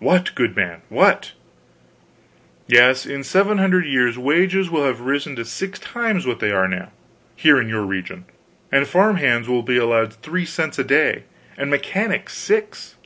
[0.00, 1.30] "What, goodman, what!"
[2.66, 3.06] "Yes.
[3.06, 6.90] In seven hundred years wages will have risen to six times what they are now,
[7.36, 8.24] here in your region,
[8.72, 11.22] and farm hands will be allowed 3 cents a day,
[11.56, 12.96] and mechanics 6."